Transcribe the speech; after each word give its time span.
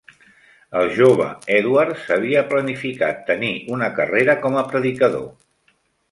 El 0.77 0.87
jove 0.99 1.25
Edwards 1.57 2.07
havia 2.15 2.41
planificat 2.53 3.21
tenir 3.27 3.51
una 3.75 3.89
carrera 4.01 4.35
com 4.47 4.57
a 4.63 4.65
predicador. 4.71 5.29